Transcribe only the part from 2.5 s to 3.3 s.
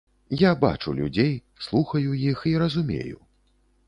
і разумею.